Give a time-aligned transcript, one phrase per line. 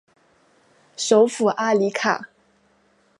[0.97, 2.27] 首府阿里卡。